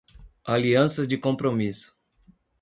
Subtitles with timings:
[0.43, 1.95] Alianças de compromisso